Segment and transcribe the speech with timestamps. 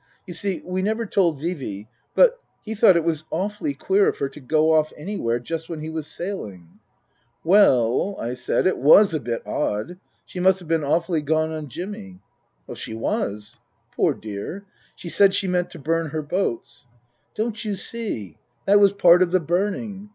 [0.25, 4.17] You see we never told Vee Vee, but he thought it was awfully queer of
[4.17, 6.79] her to go off anywhere just when he was sailing.""
[7.43, 9.99] Well," I said," it was a bit odd.
[10.25, 12.19] She must have been awfully gone on Jimmy.""
[12.73, 13.59] She was.""
[13.95, 14.65] Poor dear.
[14.95, 16.87] She said she meant to burn her boats.""
[17.35, 20.09] Don't you see that was part of the burning.